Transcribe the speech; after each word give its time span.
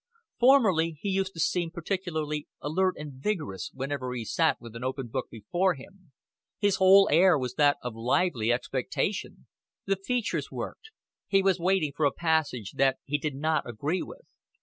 Formerly 0.39 0.97
he 0.99 1.09
used 1.09 1.33
to 1.33 1.39
seem 1.39 1.69
particularly 1.69 2.47
alert 2.59 2.95
and 2.97 3.13
vigorous 3.21 3.69
whenever 3.71 4.15
he 4.15 4.25
sat 4.25 4.59
with 4.59 4.75
an 4.75 4.83
open 4.83 5.09
book 5.09 5.27
before 5.29 5.75
him; 5.75 6.11
his 6.57 6.77
whole 6.77 7.07
air 7.11 7.37
was 7.37 7.53
that 7.53 7.77
of 7.83 7.93
lively 7.95 8.51
expectation; 8.51 9.45
the 9.85 9.95
features 9.95 10.49
worked; 10.49 10.89
he 11.27 11.43
was 11.43 11.59
waiting 11.59 11.93
for 11.95 12.07
a 12.07 12.11
passage 12.11 12.71
that 12.77 12.97
he 13.05 13.19
did 13.19 13.35
not 13.35 13.69
agree 13.69 14.01
with. 14.01 14.21